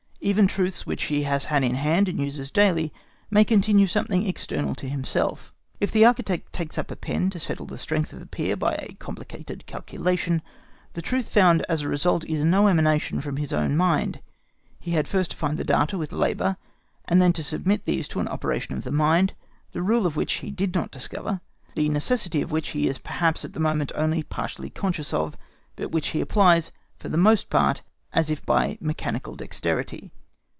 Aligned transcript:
Even 0.23 0.45
truths 0.45 0.85
which 0.85 1.05
he 1.05 1.23
has 1.23 1.47
in 1.51 1.73
hand 1.73 2.07
and 2.07 2.19
uses 2.21 2.51
daily 2.51 2.93
may 3.31 3.43
continue 3.43 3.87
something 3.87 4.27
external 4.27 4.75
to 4.75 4.87
himself, 4.87 5.51
If 5.79 5.91
the 5.91 6.05
architect 6.05 6.53
takes 6.53 6.77
up 6.77 6.91
a 6.91 6.95
pen 6.95 7.31
to 7.31 7.39
settle 7.39 7.65
the 7.65 7.79
strength 7.79 8.13
of 8.13 8.21
a 8.21 8.27
pier 8.27 8.55
by 8.55 8.75
a 8.75 8.93
complicated 8.99 9.65
calculation, 9.65 10.43
the 10.93 11.01
truth 11.01 11.27
found 11.27 11.65
as 11.67 11.81
a 11.81 11.87
result 11.89 12.23
is 12.25 12.43
no 12.43 12.67
emanation 12.67 13.19
from 13.19 13.37
his 13.37 13.51
own 13.51 13.75
mind. 13.75 14.19
He 14.79 14.91
had 14.91 15.07
first 15.07 15.31
to 15.31 15.37
find 15.37 15.57
the 15.57 15.63
data 15.63 15.97
with 15.97 16.11
labour, 16.11 16.57
and 17.05 17.19
then 17.19 17.33
to 17.33 17.43
submit 17.43 17.85
these 17.85 18.07
to 18.09 18.19
an 18.19 18.27
operation 18.27 18.75
of 18.77 18.83
the 18.83 18.91
mind, 18.91 19.33
the 19.71 19.81
rule 19.81 20.07
for 20.07 20.15
which 20.15 20.33
he 20.33 20.51
did 20.51 20.75
not 20.75 20.91
discover, 20.91 21.41
the 21.73 21.89
necessity 21.89 22.43
of 22.43 22.51
which 22.51 22.69
he 22.69 22.87
is 22.87 22.99
perhaps 22.99 23.43
at 23.43 23.53
the 23.53 23.59
moment 23.59 23.91
only 23.95 24.21
partly 24.21 24.69
conscious 24.69 25.15
of, 25.15 25.35
but 25.75 25.91
which 25.91 26.09
he 26.09 26.21
applies, 26.21 26.71
for 26.99 27.09
the 27.09 27.17
most 27.17 27.49
part, 27.49 27.81
as 28.13 28.29
if 28.29 28.45
by 28.45 28.77
mechanical 28.81 29.35
dexterity. 29.35 30.11